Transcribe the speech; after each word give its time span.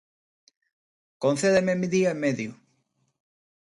Concédeme 1.23 1.73
día 1.95 2.09
e 2.15 2.17
medio... 2.25 2.51